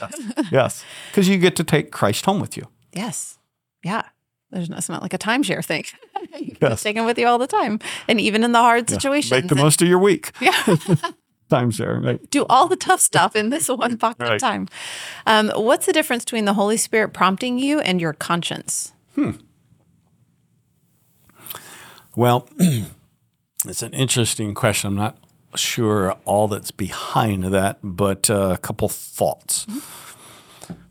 Yes. 0.52 0.84
Because 1.12 1.28
you 1.30 1.38
get 1.38 1.56
to 1.56 1.64
take 1.64 1.92
Christ 1.92 2.26
home 2.26 2.40
with 2.40 2.58
you. 2.58 2.68
yes. 2.94 3.38
Yeah. 3.84 4.04
There's 4.50 4.70
not, 4.70 4.78
it's 4.80 4.88
not 4.90 5.02
like 5.02 5.14
a 5.14 5.18
timeshare 5.18 5.64
thing. 5.64 5.84
you 6.40 6.56
can 6.56 6.72
Yes. 6.72 6.82
take 6.84 6.96
them 6.96 7.06
with 7.06 7.18
you 7.20 7.28
all 7.28 7.38
the 7.38 7.48
time. 7.48 7.80
And 8.08 8.20
even 8.22 8.44
in 8.44 8.54
the 8.54 8.60
hard 8.60 8.90
situations. 8.90 9.32
Make 9.32 9.48
the 9.50 9.56
and 9.56 9.64
most 9.64 9.82
of 9.82 9.88
your 9.90 10.00
week. 10.00 10.32
Yeah. 10.42 10.52
Times 11.50 11.78
there. 11.78 12.00
Right. 12.00 12.30
do 12.30 12.46
all 12.50 12.68
the 12.68 12.76
tough 12.76 13.00
stuff 13.00 13.36
in 13.36 13.50
this 13.50 13.70
one 13.70 13.98
pocket 14.00 14.34
of 14.34 14.40
time. 14.40 14.68
Um, 15.26 15.50
what's 15.56 15.86
the 15.86 15.94
difference 15.94 16.26
between 16.26 16.46
the 16.46 16.54
Holy 16.54 16.76
Spirit 16.78 17.14
prompting 17.14 17.58
you 17.58 17.80
and 17.80 18.02
your 18.02 18.14
conscience? 18.14 18.94
Well, 22.16 22.50
it's 23.66 23.82
an 23.82 23.94
interesting 23.94 24.54
question. 24.54 24.90
I'm 24.90 24.96
not 24.96 25.18
sure 25.56 26.18
all 26.26 26.48
that's 26.48 26.72
behind 26.72 27.46
that, 27.46 27.80
but 27.82 28.30
uh, 28.30 28.50
a 28.54 28.58
couple 28.58 28.90
thoughts. 28.90 29.66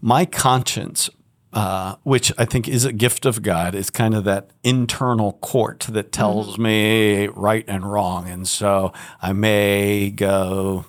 My 0.01 0.25
conscience, 0.25 1.11
uh, 1.57 1.97
which 2.03 2.31
I 2.37 2.45
think 2.45 2.69
is 2.69 2.85
a 2.85 2.93
gift 2.93 3.25
of 3.25 3.41
God, 3.41 3.75
is 3.75 3.89
kind 3.89 4.15
of 4.15 4.25
that 4.25 4.51
internal 4.63 5.33
court 5.41 5.87
that 5.89 6.13
tells 6.13 6.59
me 6.59 7.29
right 7.29 7.65
and 7.67 7.91
wrong. 7.91 8.29
And 8.29 8.47
so 8.47 8.93
I 9.23 9.33
may 9.33 10.11
go, 10.11 10.85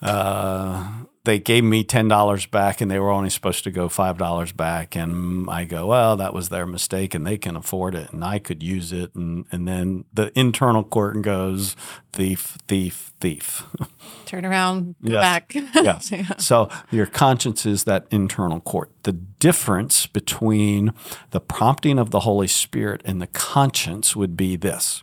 uh, 0.00 0.88
they 1.28 1.38
gave 1.38 1.62
me 1.62 1.84
$10 1.84 2.50
back 2.50 2.80
and 2.80 2.90
they 2.90 2.98
were 2.98 3.10
only 3.10 3.28
supposed 3.28 3.62
to 3.64 3.70
go 3.70 3.86
$5 3.88 4.56
back. 4.56 4.96
And 4.96 5.48
I 5.50 5.64
go, 5.64 5.88
well, 5.88 6.16
that 6.16 6.32
was 6.32 6.48
their 6.48 6.64
mistake 6.64 7.14
and 7.14 7.26
they 7.26 7.36
can 7.36 7.54
afford 7.54 7.94
it 7.94 8.10
and 8.14 8.24
I 8.24 8.38
could 8.38 8.62
use 8.62 8.94
it. 8.94 9.14
And, 9.14 9.44
and 9.52 9.68
then 9.68 10.06
the 10.10 10.32
internal 10.38 10.82
court 10.82 11.20
goes, 11.20 11.76
thief, 12.14 12.56
thief, 12.66 13.12
thief. 13.20 13.66
Turn 14.24 14.46
around, 14.46 14.94
go 15.04 15.12
Yes. 15.12 15.20
back. 15.22 15.54
yes. 15.74 16.10
Yeah. 16.10 16.36
So 16.38 16.70
your 16.90 17.04
conscience 17.04 17.66
is 17.66 17.84
that 17.84 18.06
internal 18.10 18.60
court. 18.60 18.90
The 19.02 19.12
difference 19.12 20.06
between 20.06 20.94
the 21.32 21.40
prompting 21.40 21.98
of 21.98 22.10
the 22.10 22.20
Holy 22.20 22.48
Spirit 22.48 23.02
and 23.04 23.20
the 23.20 23.26
conscience 23.26 24.16
would 24.16 24.34
be 24.34 24.56
this. 24.56 25.02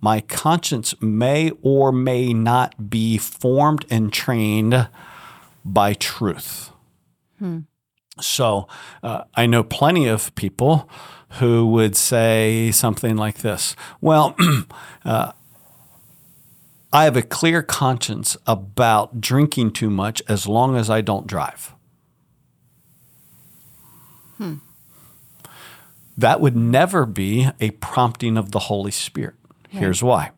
My 0.00 0.20
conscience 0.20 0.94
may 1.00 1.50
or 1.62 1.90
may 1.90 2.32
not 2.32 2.90
be 2.90 3.18
formed 3.18 3.86
and 3.90 4.12
trained 4.12 4.88
by 5.64 5.94
truth. 5.94 6.70
So 8.20 8.68
uh, 9.02 9.24
I 9.34 9.46
know 9.46 9.64
plenty 9.64 10.06
of 10.06 10.34
people 10.34 10.88
who 11.40 11.66
would 11.66 11.96
say 11.96 12.70
something 12.70 13.16
like 13.16 13.38
this 13.38 13.74
Well, 14.00 14.36
uh, 15.04 15.32
I 16.92 17.04
have 17.04 17.16
a 17.16 17.22
clear 17.22 17.60
conscience 17.62 18.36
about 18.46 19.20
drinking 19.20 19.72
too 19.72 19.90
much 19.90 20.22
as 20.28 20.46
long 20.46 20.76
as 20.76 20.88
I 20.88 21.00
don't 21.00 21.26
drive. 21.26 21.74
That 26.16 26.40
would 26.40 26.54
never 26.54 27.06
be 27.06 27.50
a 27.60 27.70
prompting 27.72 28.36
of 28.36 28.52
the 28.52 28.60
Holy 28.60 28.92
Spirit. 28.92 29.34
Here's 29.68 30.02
why 30.04 30.30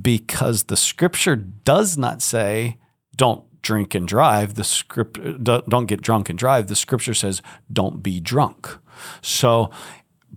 because 0.00 0.64
the 0.64 0.76
scripture 0.76 1.36
does 1.36 1.96
not 1.98 2.22
say, 2.22 2.76
don't 3.16 3.44
drink 3.66 3.94
and 3.94 4.06
drive. 4.06 4.54
The 4.54 4.64
script 4.64 5.18
don't 5.42 5.86
get 5.86 6.00
drunk 6.00 6.30
and 6.30 6.38
drive. 6.38 6.68
The 6.68 6.76
scripture 6.76 7.14
says, 7.14 7.42
don't 7.72 8.02
be 8.02 8.20
drunk. 8.20 8.78
So 9.22 9.70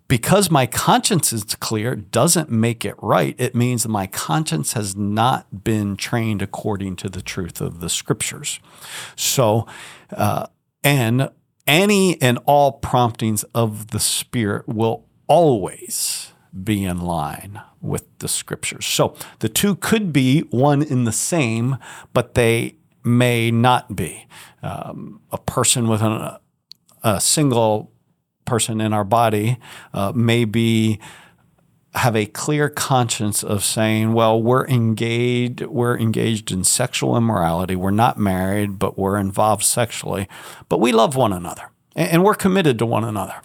because 0.08 0.50
my 0.50 0.66
conscience 0.66 1.32
is 1.32 1.44
clear 1.44 1.96
doesn't 1.96 2.50
make 2.50 2.84
it 2.84 2.96
right. 2.98 3.36
It 3.38 3.54
means 3.54 3.84
that 3.84 3.90
my 3.90 4.08
conscience 4.08 4.74
has 4.74 4.96
not 4.96 5.64
been 5.64 5.96
trained 5.96 6.42
according 6.42 6.96
to 6.98 7.10
the 7.10 7.22
truth 7.22 7.62
of 7.62 7.80
the 7.80 7.90
scriptures. 7.90 8.60
So, 9.16 9.68
uh, 10.12 10.48
and 10.84 11.30
any 11.68 12.20
and 12.22 12.40
all 12.46 12.72
promptings 12.72 13.44
of 13.54 13.92
the 13.92 14.00
Spirit 14.00 14.68
will 14.68 15.06
always 15.28 16.34
be 16.64 16.84
in 16.84 17.02
line 17.02 17.62
with 17.80 18.06
the 18.18 18.28
scriptures. 18.28 18.88
So 18.88 19.16
the 19.40 19.50
two 19.50 19.76
could 19.76 20.12
be 20.12 20.42
one 20.50 20.82
in 20.82 21.04
the 21.04 21.12
same, 21.12 21.78
but 22.14 22.34
they 22.34 22.79
may 23.04 23.52
not 23.52 23.96
be. 23.96 24.28
Um, 24.62 25.22
a 25.32 25.38
person 25.38 25.88
with 25.88 26.02
an, 26.02 26.38
a 27.04 27.22
single 27.22 27.92
person 28.46 28.82
in 28.82 28.94
our 28.94 29.04
body 29.04 29.58
uh, 29.94 30.12
may 30.14 30.46
be 30.46 31.00
have 31.96 32.16
a 32.16 32.26
clear 32.26 32.70
conscience 32.70 33.44
of 33.44 33.64
saying, 33.64 34.14
well, 34.14 34.42
we're 34.42 34.68
engaged, 34.68 35.62
we're 35.62 35.98
engaged 35.98 36.52
in 36.52 36.64
sexual 36.64 37.18
immorality. 37.18 37.76
We're 37.76 37.90
not 37.92 38.18
married, 38.18 38.78
but 38.78 38.98
we're 38.98 39.18
involved 39.18 39.64
sexually, 39.64 40.28
but 40.68 40.80
we 40.80 40.92
love 40.92 41.16
one 41.16 41.34
another 41.34 41.72
and, 41.96 42.10
and 42.12 42.24
we're 42.24 42.36
committed 42.36 42.78
to 42.80 42.86
one 42.86 43.04
another. 43.04 43.42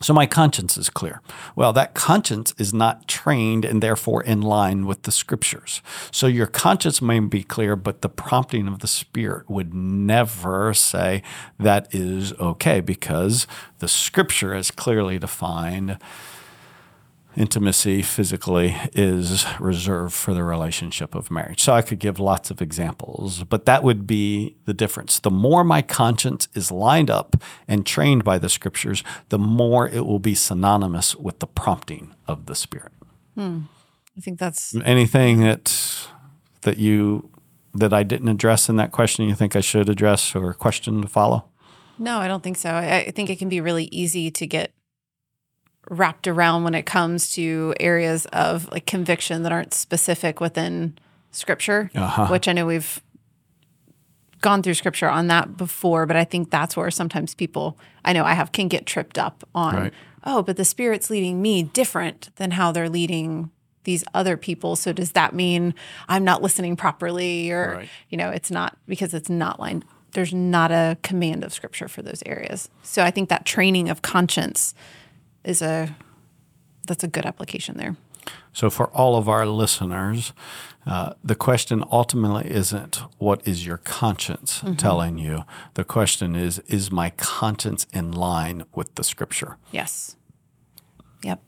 So 0.00 0.14
my 0.14 0.26
conscience 0.26 0.76
is 0.76 0.90
clear. 0.90 1.20
Well, 1.56 1.72
that 1.72 1.94
conscience 1.94 2.54
is 2.56 2.72
not 2.72 3.08
trained 3.08 3.64
and 3.64 3.82
therefore 3.82 4.22
in 4.22 4.40
line 4.40 4.86
with 4.86 5.02
the 5.02 5.10
scriptures. 5.10 5.82
So 6.12 6.28
your 6.28 6.46
conscience 6.46 7.02
may 7.02 7.18
be 7.18 7.42
clear, 7.42 7.74
but 7.74 8.02
the 8.02 8.08
prompting 8.08 8.68
of 8.68 8.78
the 8.78 8.86
Spirit 8.86 9.50
would 9.50 9.74
never 9.74 10.72
say 10.72 11.22
that 11.58 11.92
is 11.92 12.32
okay 12.34 12.80
because 12.80 13.48
the 13.80 13.88
scripture 13.88 14.54
is 14.54 14.70
clearly 14.70 15.18
defined 15.18 15.98
intimacy 17.38 18.02
physically 18.02 18.76
is 18.92 19.46
reserved 19.60 20.12
for 20.12 20.34
the 20.34 20.42
relationship 20.42 21.14
of 21.14 21.30
marriage. 21.30 21.62
So 21.62 21.72
I 21.72 21.82
could 21.82 21.98
give 21.98 22.18
lots 22.18 22.50
of 22.50 22.60
examples, 22.60 23.44
but 23.44 23.64
that 23.66 23.82
would 23.82 24.06
be 24.06 24.56
the 24.64 24.74
difference. 24.74 25.20
The 25.20 25.30
more 25.30 25.64
my 25.64 25.80
conscience 25.80 26.48
is 26.54 26.70
lined 26.70 27.10
up 27.10 27.36
and 27.66 27.86
trained 27.86 28.24
by 28.24 28.38
the 28.38 28.48
scriptures, 28.48 29.04
the 29.28 29.38
more 29.38 29.88
it 29.88 30.04
will 30.04 30.18
be 30.18 30.34
synonymous 30.34 31.14
with 31.14 31.38
the 31.38 31.46
prompting 31.46 32.14
of 32.26 32.46
the 32.46 32.54
Spirit. 32.54 32.92
Hmm. 33.34 33.60
I 34.16 34.20
think 34.20 34.38
that's 34.38 34.74
Anything 34.84 35.40
that 35.40 36.08
that 36.62 36.78
you 36.78 37.30
that 37.72 37.92
I 37.92 38.02
didn't 38.02 38.28
address 38.28 38.68
in 38.68 38.76
that 38.76 38.90
question 38.90 39.28
you 39.28 39.36
think 39.36 39.54
I 39.54 39.60
should 39.60 39.88
address 39.88 40.34
or 40.34 40.52
question 40.54 41.02
to 41.02 41.08
follow? 41.08 41.44
no, 41.98 42.18
I 42.18 42.28
don't 42.28 42.42
think 42.42 42.56
so. 42.56 42.70
I, 42.70 42.98
I 42.98 43.10
think 43.10 43.28
it 43.28 43.38
can 43.38 43.48
be 43.48 43.60
really 43.60 43.84
easy 43.86 44.30
to 44.30 44.46
get 44.46 44.72
wrapped 45.90 46.26
around 46.26 46.64
when 46.64 46.74
it 46.74 46.84
comes 46.86 47.32
to 47.34 47.74
areas 47.80 48.26
of 48.26 48.70
like 48.70 48.86
conviction 48.86 49.42
that 49.42 49.52
aren't 49.52 49.72
specific 49.74 50.40
within 50.40 50.96
scripture, 51.30 51.90
Uh-huh. 51.94 52.26
which 52.28 52.48
I 52.48 52.52
know 52.52 52.66
we've 52.66 53.00
gone 54.40 54.62
through 54.62 54.74
scripture 54.74 55.08
on 55.08 55.26
that 55.28 55.56
before, 55.56 56.06
but 56.06 56.16
I 56.16 56.24
think 56.24 56.50
that's 56.50 56.76
where 56.76 56.90
sometimes 56.90 57.34
people 57.34 57.78
I 58.04 58.12
know 58.12 58.24
I 58.24 58.34
have 58.34 58.52
can 58.52 58.68
get 58.68 58.86
tripped 58.86 59.18
up 59.18 59.46
on, 59.54 59.74
Right. 59.76 59.92
oh, 60.24 60.42
but 60.42 60.56
the 60.56 60.64
spirit's 60.64 61.10
leading 61.10 61.42
me 61.42 61.62
different 61.64 62.30
than 62.36 62.52
how 62.52 62.70
they're 62.72 62.88
leading 62.88 63.50
these 63.84 64.04
other 64.14 64.36
people. 64.36 64.76
So 64.76 64.92
does 64.92 65.12
that 65.12 65.34
mean 65.34 65.74
I'm 66.08 66.24
not 66.24 66.42
listening 66.42 66.76
properly 66.76 67.50
or 67.50 67.76
Right. 67.78 67.88
you 68.10 68.16
know, 68.18 68.30
it's 68.30 68.50
not 68.50 68.76
because 68.86 69.14
it's 69.14 69.30
not 69.30 69.58
lined 69.60 69.84
there's 70.12 70.32
not 70.32 70.70
a 70.72 70.96
command 71.02 71.44
of 71.44 71.52
scripture 71.52 71.86
for 71.86 72.00
those 72.00 72.22
areas. 72.24 72.70
So 72.82 73.04
I 73.04 73.10
think 73.10 73.28
that 73.28 73.44
training 73.44 73.90
of 73.90 74.00
conscience 74.00 74.72
is 75.48 75.62
a 75.62 75.96
that's 76.86 77.04
a 77.04 77.08
good 77.08 77.26
application 77.26 77.76
there. 77.76 77.96
So, 78.52 78.70
for 78.70 78.88
all 78.88 79.16
of 79.16 79.28
our 79.28 79.46
listeners, 79.46 80.32
uh, 80.86 81.14
the 81.22 81.34
question 81.34 81.84
ultimately 81.90 82.50
isn't 82.50 83.02
what 83.18 83.46
is 83.46 83.66
your 83.66 83.78
conscience 83.78 84.62
telling 84.76 85.18
you? 85.18 85.44
The 85.74 85.84
question 85.84 86.34
is, 86.34 86.58
is 86.60 86.90
my 86.90 87.10
conscience 87.10 87.86
in 87.92 88.12
line 88.12 88.64
with 88.74 88.94
the 88.94 89.04
scripture? 89.04 89.56
Yes. 89.70 90.16
Yep. 91.22 91.42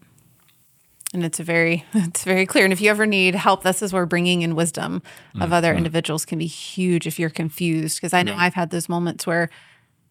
And 1.12 1.25
it's 1.25 1.40
a 1.40 1.45
very 1.45 1.85
it's 1.95 2.25
very 2.25 2.47
clear. 2.47 2.64
And 2.64 2.73
if 2.73 2.80
you 2.80 2.90
ever 2.90 3.07
need 3.07 3.35
help, 3.35 3.62
this 3.62 3.83
is 3.83 3.92
where 3.92 4.07
bringing 4.07 4.42
in 4.42 4.54
wisdom 4.54 5.02
of 5.40 5.52
other 5.52 5.75
individuals 5.75 6.25
can 6.25 6.38
be 6.38 6.47
huge 6.47 7.07
if 7.07 7.19
you're 7.19 7.30
confused. 7.30 7.99
Because 7.99 8.14
I 8.14 8.23
know 8.23 8.35
I've 8.37 8.54
had 8.54 8.71
those 8.71 8.88
moments 8.88 9.26
where 9.26 9.50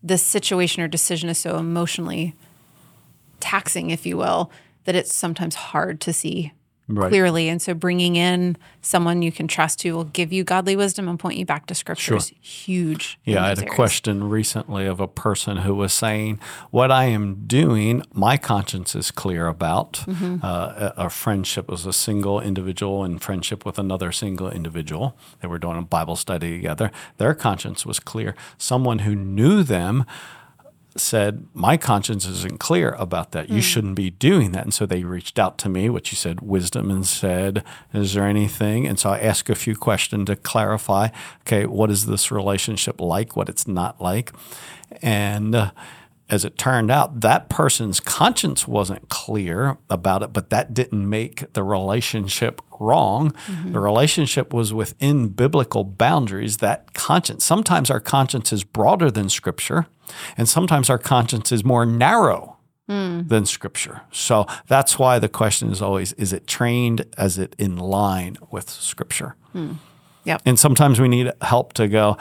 this 0.03 0.23
situation 0.23 0.83
or 0.83 0.87
decision 0.87 1.29
is 1.29 1.37
so 1.37 1.57
emotionally 1.57 2.35
taxing, 3.39 3.89
if 3.89 4.05
you 4.05 4.17
will, 4.17 4.51
that 4.85 4.95
it's 4.95 5.13
sometimes 5.13 5.55
hard 5.55 6.01
to 6.01 6.13
see 6.13 6.53
Right. 6.91 7.09
clearly. 7.09 7.49
And 7.49 7.61
so 7.61 7.75
bringing 7.75 8.15
in 8.15 8.57
someone 8.81 9.21
you 9.21 9.31
can 9.31 9.47
trust 9.47 9.83
who 9.83 9.93
will 9.93 10.05
give 10.05 10.33
you 10.33 10.43
godly 10.43 10.75
wisdom 10.75 11.07
and 11.07 11.19
point 11.19 11.37
you 11.37 11.45
back 11.45 11.67
to 11.67 11.75
scripture 11.75 12.15
is 12.15 12.33
huge. 12.41 13.19
Yeah, 13.23 13.43
I 13.43 13.49
had 13.49 13.57
those 13.57 13.65
a 13.65 13.67
question 13.67 14.27
recently 14.27 14.87
of 14.87 14.99
a 14.99 15.07
person 15.07 15.57
who 15.57 15.75
was 15.75 15.93
saying, 15.93 16.39
What 16.71 16.91
I 16.91 17.05
am 17.05 17.43
doing, 17.45 18.01
my 18.11 18.37
conscience 18.37 18.95
is 18.95 19.11
clear 19.11 19.45
about. 19.45 20.03
Mm-hmm. 20.07 20.37
Uh, 20.41 20.47
a, 20.47 20.93
a 21.05 21.09
friendship 21.11 21.69
was 21.69 21.85
a 21.85 21.93
single 21.93 22.41
individual 22.41 23.05
in 23.05 23.19
friendship 23.19 23.67
with 23.67 23.77
another 23.77 24.11
single 24.11 24.49
individual. 24.49 25.15
They 25.43 25.47
were 25.47 25.59
doing 25.59 25.77
a 25.77 25.83
Bible 25.83 26.15
study 26.15 26.55
together. 26.55 26.89
Their 27.17 27.35
conscience 27.35 27.85
was 27.85 27.99
clear. 27.99 28.33
Someone 28.57 28.99
who 28.99 29.13
knew 29.13 29.61
them 29.61 30.05
said, 30.95 31.45
My 31.53 31.77
conscience 31.77 32.25
isn't 32.25 32.59
clear 32.59 32.91
about 32.91 33.31
that. 33.31 33.49
You 33.49 33.61
shouldn't 33.61 33.95
be 33.95 34.09
doing 34.09 34.51
that. 34.51 34.63
And 34.63 34.73
so 34.73 34.85
they 34.85 35.03
reached 35.03 35.39
out 35.39 35.57
to 35.59 35.69
me, 35.69 35.89
which 35.89 36.11
you 36.11 36.15
said, 36.15 36.41
wisdom, 36.41 36.89
and 36.89 37.05
said, 37.05 37.63
Is 37.93 38.13
there 38.13 38.25
anything? 38.25 38.87
And 38.87 38.99
so 38.99 39.11
I 39.11 39.19
asked 39.19 39.49
a 39.49 39.55
few 39.55 39.75
questions 39.75 40.25
to 40.25 40.35
clarify 40.35 41.09
okay, 41.41 41.65
what 41.65 41.89
is 41.89 42.05
this 42.05 42.31
relationship 42.31 42.99
like, 42.99 43.35
what 43.35 43.49
it's 43.49 43.67
not 43.67 44.01
like? 44.01 44.31
And 45.01 45.55
uh, 45.55 45.71
as 46.29 46.45
it 46.45 46.57
turned 46.57 46.91
out, 46.91 47.21
that 47.21 47.49
person's 47.49 47.99
conscience 47.99 48.67
wasn't 48.67 49.09
clear 49.09 49.77
about 49.89 50.21
it, 50.21 50.31
but 50.31 50.49
that 50.51 50.73
didn't 50.73 51.09
make 51.09 51.53
the 51.53 51.63
relationship 51.63 52.61
wrong. 52.79 53.31
Mm-hmm. 53.31 53.73
The 53.73 53.79
relationship 53.79 54.53
was 54.53 54.73
within 54.73 55.29
biblical 55.29 55.83
boundaries. 55.83 56.57
That 56.57 56.93
conscience, 56.93 57.45
sometimes 57.45 57.89
our 57.89 57.99
conscience 57.99 58.53
is 58.53 58.63
broader 58.63 59.11
than 59.11 59.29
Scripture, 59.29 59.87
and 60.37 60.47
sometimes 60.47 60.89
our 60.89 60.97
conscience 60.97 61.51
is 61.51 61.63
more 61.63 61.85
narrow 61.85 62.57
hmm. 62.89 63.21
than 63.27 63.45
Scripture. 63.45 64.01
So 64.11 64.45
that's 64.67 64.99
why 64.99 65.19
the 65.19 65.29
question 65.29 65.71
is 65.71 65.81
always 65.81 66.13
is 66.13 66.33
it 66.33 66.47
trained? 66.47 67.05
Is 67.17 67.37
it 67.37 67.55
in 67.57 67.77
line 67.77 68.37
with 68.51 68.69
Scripture? 68.69 69.35
Hmm. 69.53 69.73
Yep. 70.25 70.41
And 70.45 70.59
sometimes 70.59 70.99
we 70.99 71.07
need 71.07 71.31
help 71.41 71.73
to 71.73 71.87
go. 71.87 72.17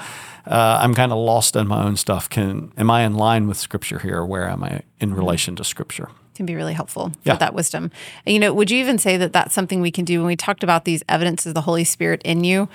Uh, 0.46 0.78
I'm 0.80 0.94
kind 0.94 1.12
of 1.12 1.18
lost 1.18 1.56
in 1.56 1.66
my 1.66 1.82
own 1.82 1.96
stuff. 1.96 2.30
Can 2.30 2.72
am 2.76 2.90
I 2.90 3.02
in 3.02 3.14
line 3.14 3.48
with 3.48 3.56
Scripture 3.56 3.98
here? 3.98 4.24
Where 4.24 4.48
am 4.48 4.62
I 4.62 4.82
in 5.00 5.10
hmm. 5.10 5.16
relation 5.16 5.56
to 5.56 5.64
Scripture? 5.64 6.10
Can 6.38 6.46
be 6.46 6.54
really 6.54 6.72
helpful 6.72 7.12
Yeah. 7.24 7.34
for 7.34 7.40
that 7.40 7.52
wisdom. 7.52 7.90
And, 8.24 8.32
you 8.32 8.38
know, 8.38 8.54
would 8.54 8.70
you 8.70 8.78
even 8.78 8.96
say 8.96 9.18
that 9.18 9.34
that's 9.34 9.52
something 9.52 9.82
we 9.82 9.90
can 9.90 10.06
do 10.06 10.20
when 10.20 10.28
we 10.28 10.36
talked 10.36 10.62
about 10.62 10.86
these 10.86 11.02
evidences 11.08 11.48
of 11.48 11.54
the 11.54 11.62
Holy 11.62 11.84
Spirit 11.84 12.22
in 12.24 12.44
you 12.44 12.68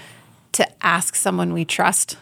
to 0.51 0.67
ask 0.85 1.15
someone 1.15 1.53
we 1.53 1.65
trust 1.65 2.17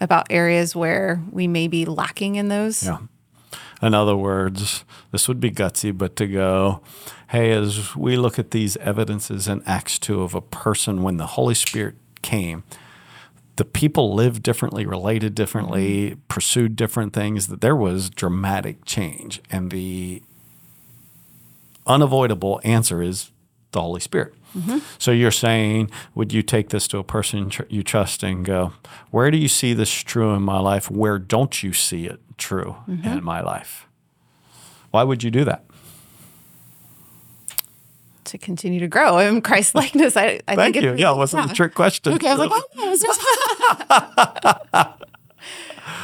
about 0.00 0.26
areas 0.30 0.74
where 0.74 1.20
we 1.30 1.46
may 1.46 1.68
be 1.68 1.84
lacking 1.84 2.36
in 2.36 2.48
those? 2.48 2.84
Yeah. 2.84 2.98
In 3.82 3.92
other 3.92 4.16
words, 4.16 4.84
this 5.10 5.26
would 5.26 5.40
be 5.40 5.50
gutsy, 5.50 5.96
but 5.96 6.14
to 6.14 6.28
go, 6.28 6.80
hey, 7.30 7.50
as 7.50 7.96
we 7.96 8.16
look 8.16 8.38
at 8.38 8.52
these 8.52 8.76
evidences 8.76 9.48
in 9.48 9.60
Acts 9.66 9.98
2 9.98 10.22
of 10.22 10.34
a 10.34 10.40
person 10.40 11.02
when 11.02 11.16
the 11.16 11.26
Holy 11.26 11.54
Spirit 11.54 11.96
came, 12.22 12.62
the 13.56 13.64
people 13.64 14.14
lived 14.14 14.42
differently, 14.42 14.86
related 14.86 15.34
differently, 15.34 16.10
mm-hmm. 16.12 16.20
pursued 16.28 16.76
different 16.76 17.12
things, 17.12 17.48
that 17.48 17.60
there 17.60 17.76
was 17.76 18.08
dramatic 18.08 18.84
change. 18.84 19.42
And 19.50 19.70
the 19.70 20.22
unavoidable 21.86 22.60
answer 22.64 23.02
is 23.02 23.30
the 23.72 23.80
Holy 23.80 24.00
Spirit. 24.00 24.34
Mm-hmm. 24.56 24.78
So 24.98 25.10
you're 25.10 25.30
saying, 25.30 25.90
would 26.14 26.32
you 26.32 26.42
take 26.42 26.68
this 26.68 26.86
to 26.88 26.98
a 26.98 27.04
person 27.04 27.50
tr- 27.50 27.62
you 27.68 27.82
trust 27.82 28.22
and 28.22 28.44
go, 28.44 28.72
where 29.10 29.30
do 29.30 29.38
you 29.38 29.48
see 29.48 29.72
this 29.72 29.90
true 29.90 30.34
in 30.34 30.42
my 30.42 30.58
life? 30.58 30.90
Where 30.90 31.18
don't 31.18 31.62
you 31.62 31.72
see 31.72 32.06
it 32.06 32.20
true 32.36 32.76
mm-hmm. 32.88 33.06
in 33.06 33.24
my 33.24 33.40
life? 33.40 33.88
Why 34.90 35.04
would 35.04 35.22
you 35.22 35.30
do 35.30 35.44
that? 35.44 35.64
To 38.24 38.38
continue 38.38 38.80
to 38.80 38.88
grow 38.88 39.18
in 39.18 39.40
Christ 39.40 39.74
likeness. 39.74 40.16
I, 40.16 40.40
I 40.46 40.54
Thank 40.54 40.74
think 40.74 40.84
you. 40.84 40.92
it's, 40.92 41.00
Yeah, 41.00 41.12
it 41.12 41.16
wasn't 41.16 41.50
a 41.50 41.54
trick 41.54 41.74
question. 41.74 42.12
Okay, 42.14 42.28
I 42.28 42.34
was 42.34 42.50
like, 42.50 42.62
oh, 42.76 44.94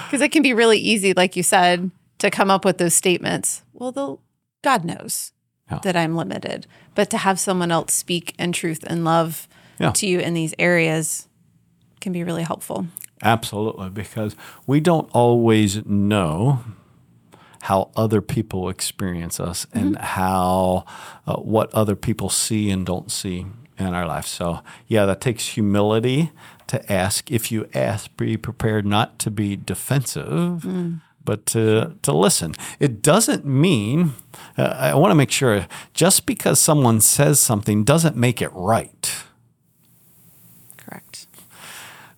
because 0.06 0.20
it 0.23 0.32
can 0.32 0.42
be 0.42 0.54
really 0.54 0.78
easy, 0.78 1.12
like 1.12 1.37
you 1.37 1.42
said, 1.42 1.90
to 2.18 2.30
come 2.30 2.50
up 2.50 2.64
with 2.64 2.78
those 2.78 2.94
statements. 2.94 3.62
Well, 3.73 3.93
the 3.93 4.17
God 4.62 4.84
knows 4.84 5.32
Yeah. 5.71 5.78
that 5.83 5.97
I'm 5.97 6.17
limited, 6.17 6.67
but 6.95 7.11
to 7.11 7.19
have 7.19 7.39
someone 7.39 7.71
else 7.71 7.93
speak 7.93 8.35
in 8.39 8.52
truth 8.52 8.83
and 8.87 9.04
love 9.04 9.47
Yeah. 9.78 9.91
to 9.93 10.07
you 10.07 10.19
in 10.19 10.33
these 10.35 10.54
areas 10.59 11.28
can 12.00 12.13
be 12.13 12.25
really 12.25 12.43
helpful. 12.43 12.87
Absolutely, 13.23 13.91
because 13.91 14.35
we 14.67 14.81
don't 14.81 15.11
always 15.13 15.85
know 15.85 16.61
how 17.63 17.91
other 17.97 18.21
people 18.23 18.69
experience 18.69 19.41
us 19.41 19.67
and 19.75 19.97
how 19.99 20.85
uh, 21.26 21.37
what 21.37 21.73
other 21.75 21.97
people 21.97 22.31
see 22.31 22.71
and 22.71 22.87
don't 22.87 23.11
see 23.11 23.45
in 23.78 23.87
our 23.95 24.07
life. 24.07 24.26
So, 24.26 24.61
yeah, 24.87 25.04
that 25.07 25.21
takes 25.21 25.49
humility 25.49 26.31
to 26.69 26.93
ask. 26.93 27.31
If 27.31 27.50
you 27.52 27.69
ask, 27.75 28.17
be 28.17 28.37
prepared 28.37 28.87
not 28.87 29.19
to 29.21 29.31
be 29.31 29.57
defensive. 29.57 30.65
But 31.28 31.45
to, 31.52 31.93
to 32.00 32.12
listen. 32.12 32.54
It 32.80 33.02
doesn't 33.02 33.45
mean, 33.45 34.14
uh, 34.56 34.62
I 34.93 34.95
want 34.95 35.10
to 35.10 35.14
make 35.14 35.30
sure, 35.30 35.67
just 35.93 36.25
because 36.25 36.58
someone 36.58 37.02
says 37.02 37.38
something 37.38 37.84
doesn't 37.84 38.17
make 38.17 38.41
it 38.41 38.50
right. 38.54 39.14
Correct. 40.78 41.26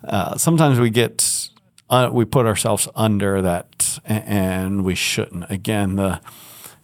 uh, 0.04 0.36
sometimes 0.36 0.78
we 0.78 0.90
get 0.90 1.48
uh, 1.90 2.08
we 2.12 2.24
put 2.24 2.46
ourselves 2.46 2.86
under 2.94 3.42
that 3.42 3.98
and 4.04 4.84
we 4.84 4.94
shouldn't 4.94 5.50
again 5.50 5.96
the 5.96 6.20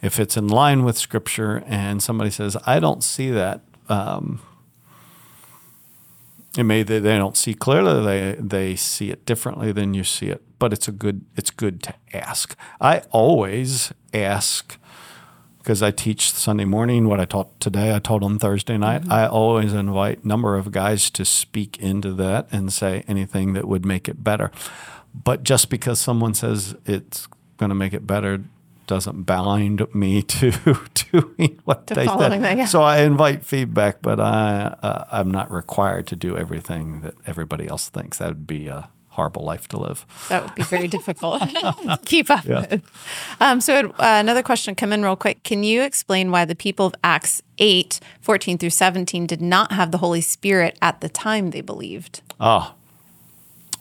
if 0.02 0.18
it's 0.18 0.36
in 0.36 0.48
line 0.48 0.82
with 0.84 0.98
scripture 0.98 1.62
and 1.66 2.02
somebody 2.02 2.30
says 2.30 2.56
i 2.66 2.80
don't 2.80 3.04
see 3.04 3.30
that 3.30 3.60
um, 3.88 4.40
it 6.56 6.64
may 6.64 6.82
they, 6.82 7.00
don't 7.00 7.36
see 7.36 7.54
clearly 7.54 8.04
they 8.04 8.40
they 8.40 8.76
see 8.76 9.10
it 9.10 9.24
differently 9.26 9.72
than 9.72 9.94
you 9.94 10.04
see 10.04 10.28
it 10.28 10.42
but 10.58 10.72
it's 10.72 10.88
a 10.88 10.92
good 10.92 11.24
it's 11.36 11.50
good 11.50 11.82
to 11.82 11.94
ask 12.12 12.56
i 12.80 12.98
always 13.10 13.92
ask 14.14 14.78
because 15.66 15.82
I 15.82 15.90
teach 15.90 16.30
Sunday 16.30 16.64
morning. 16.64 17.08
What 17.08 17.18
I 17.18 17.24
taught 17.24 17.58
today, 17.58 17.92
I 17.92 17.98
taught 17.98 18.22
on 18.22 18.38
Thursday 18.38 18.78
night. 18.78 19.02
Mm-hmm. 19.02 19.12
I 19.12 19.26
always 19.26 19.72
invite 19.72 20.24
number 20.24 20.56
of 20.56 20.70
guys 20.70 21.10
to 21.10 21.24
speak 21.24 21.76
into 21.78 22.12
that 22.12 22.46
and 22.52 22.72
say 22.72 23.02
anything 23.08 23.54
that 23.54 23.66
would 23.66 23.84
make 23.84 24.08
it 24.08 24.22
better. 24.22 24.52
But 25.12 25.42
just 25.42 25.68
because 25.68 25.98
someone 25.98 26.34
says 26.34 26.76
it's 26.84 27.26
going 27.56 27.70
to 27.70 27.74
make 27.74 27.92
it 27.92 28.06
better 28.06 28.44
doesn't 28.86 29.22
bind 29.24 29.82
me 29.94 30.22
to 30.36 30.50
doing 31.10 31.60
what 31.64 31.86
To 31.88 31.94
they 31.94 32.06
said. 32.06 32.30
that, 32.42 32.56
yeah. 32.56 32.64
So 32.66 32.82
I 32.82 32.98
invite 33.02 33.44
feedback, 33.44 34.02
but 34.02 34.20
I 34.20 34.76
uh, 34.82 35.04
I'm 35.10 35.30
not 35.30 35.50
required 35.50 36.06
to 36.08 36.16
do 36.16 36.36
everything 36.36 37.00
that 37.02 37.14
everybody 37.26 37.68
else 37.68 37.88
thinks. 37.88 38.18
That 38.18 38.28
would 38.28 38.46
be 38.46 38.68
a 38.68 38.88
horrible 39.10 39.42
life 39.44 39.66
to 39.66 39.78
live. 39.78 40.04
That 40.28 40.42
would 40.44 40.54
be 40.54 40.62
very 40.62 40.88
difficult 40.88 41.40
to 41.40 41.98
keep 42.04 42.30
up 42.30 42.44
Yeah. 42.44 42.60
with. 42.70 42.82
Um, 43.40 43.60
so, 43.62 43.88
uh, 43.98 44.18
another 44.20 44.42
question 44.42 44.74
come 44.74 44.92
in 44.92 45.02
real 45.02 45.16
quick. 45.16 45.42
Can 45.42 45.64
you 45.64 45.80
explain 45.82 46.30
why 46.30 46.44
the 46.44 46.54
people 46.54 46.84
of 46.86 46.94
Acts 47.02 47.40
8, 47.58 47.98
14 48.20 48.58
through 48.58 48.70
17 48.70 49.26
did 49.26 49.40
not 49.40 49.72
have 49.72 49.90
the 49.90 49.98
Holy 49.98 50.20
Spirit 50.20 50.76
at 50.82 51.00
the 51.00 51.08
time 51.08 51.50
they 51.50 51.62
believed? 51.62 52.20
Oh, 52.38 52.74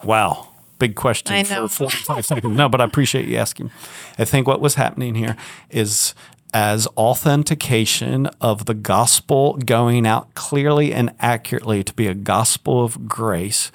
wow. 0.06 0.48
Big 0.78 0.96
question 0.96 1.46
for 1.46 1.68
45 1.68 2.26
seconds. 2.26 2.58
No, 2.58 2.68
but 2.68 2.82
I 2.82 2.84
appreciate 2.84 3.28
you 3.28 3.38
asking. 3.38 3.72
I 4.18 4.26
think 4.26 4.48
what 4.48 4.60
was 4.60 4.76
happening 4.76 5.16
here 5.16 5.38
is 5.70 6.14
as 6.54 6.88
authentication 6.96 8.28
of 8.40 8.66
the 8.66 8.74
gospel 8.74 9.54
going 9.58 10.08
out 10.08 10.34
clearly 10.36 10.94
and 10.94 11.14
accurately 11.20 11.84
to 11.84 11.94
be 11.94 12.08
a 12.08 12.14
gospel 12.14 12.84
of 12.84 13.08
grace, 13.08 13.72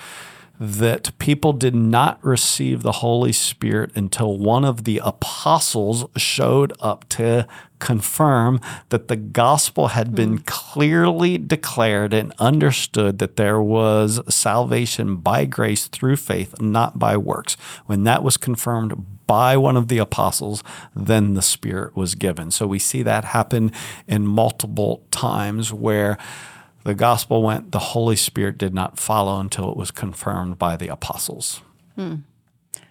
that 0.58 1.18
people 1.18 1.52
did 1.52 1.74
not 1.74 2.22
receive 2.24 2.82
the 2.82 2.92
Holy 2.92 3.32
Spirit 3.32 3.90
until 3.94 4.36
one 4.36 4.64
of 4.64 4.84
the 4.84 5.00
apostles 5.02 6.04
showed 6.16 6.72
up 6.80 7.08
to 7.08 7.46
confirm 7.80 8.60
that 8.90 9.08
the 9.08 9.16
gospel 9.16 9.88
had 9.88 10.08
hmm. 10.08 10.14
been 10.14 10.38
clearly 10.38 11.38
declared 11.38 12.14
and 12.14 12.32
understood 12.38 13.18
that 13.18 13.36
there 13.36 13.60
was 13.60 14.20
salvation 14.32 15.16
by 15.16 15.44
grace 15.44 15.88
through 15.88 16.16
faith, 16.16 16.60
not 16.60 16.98
by 16.98 17.16
works. 17.16 17.56
When 17.86 18.04
that 18.04 18.22
was 18.22 18.36
confirmed 18.36 19.26
by 19.26 19.56
one 19.56 19.76
of 19.76 19.88
the 19.88 19.98
apostles, 19.98 20.62
then 20.94 21.34
the 21.34 21.42
Spirit 21.42 21.96
was 21.96 22.14
given. 22.14 22.50
So 22.50 22.66
we 22.66 22.78
see 22.78 23.02
that 23.02 23.24
happen 23.24 23.72
in 24.06 24.26
multiple 24.26 25.02
times 25.10 25.72
where 25.72 26.18
the 26.84 26.94
gospel 26.94 27.42
went, 27.42 27.72
the 27.72 27.78
Holy 27.78 28.16
Spirit 28.16 28.58
did 28.58 28.74
not 28.74 28.98
follow 28.98 29.38
until 29.38 29.70
it 29.70 29.76
was 29.76 29.90
confirmed 29.90 30.58
by 30.58 30.76
the 30.76 30.88
apostles. 30.88 31.62
Hmm. 31.94 32.16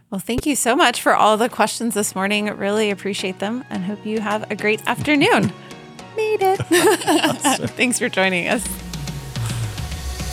Well, 0.10 0.20
thank 0.20 0.46
you 0.46 0.56
so 0.56 0.76
much 0.76 1.02
for 1.02 1.16
all 1.16 1.38
the 1.38 1.50
questions 1.50 1.94
this 1.94 2.16
morning. 2.16 2.48
Really 2.48 2.90
appreciate 2.90 3.40
them 3.40 3.64
and 3.70 3.84
hope 3.84 4.06
you 4.06 4.20
have 4.20 4.50
a 4.50 4.56
great 4.56 4.86
afternoon. 4.88 5.54
Made 6.18 6.42
it. 6.42 6.60
Thanks 7.72 8.00
for 8.00 8.10
joining 8.10 8.48
us. 8.48 8.66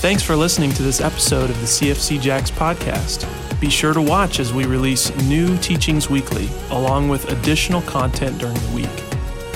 Thanks 0.00 0.22
for 0.22 0.36
listening 0.36 0.70
to 0.72 0.82
this 0.82 1.00
episode 1.00 1.50
of 1.50 1.60
the 1.60 1.66
CFC 1.66 2.20
Jacks 2.20 2.50
podcast. 2.50 3.28
Be 3.60 3.70
sure 3.70 3.92
to 3.92 4.00
watch 4.00 4.40
as 4.40 4.52
we 4.52 4.64
release 4.66 5.14
new 5.24 5.56
teachings 5.58 6.08
weekly, 6.08 6.48
along 6.70 7.08
with 7.08 7.30
additional 7.30 7.82
content 7.82 8.38
during 8.38 8.54
the 8.54 8.74
week. 8.74 8.88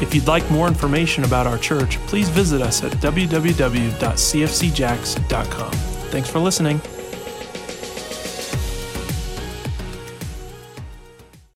If 0.03 0.15
you'd 0.15 0.27
like 0.27 0.49
more 0.51 0.67
information 0.67 1.25
about 1.25 1.47
our 1.47 1.59
church, 1.59 1.99
please 2.07 2.31
visit 2.31 2.63
us 2.63 2.83
at 2.83 2.93
www.cfcjacks.com. 2.93 5.73
Thanks 5.73 6.31
for 6.31 6.39
listening. 6.39 6.81